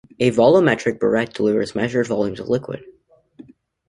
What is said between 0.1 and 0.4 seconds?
A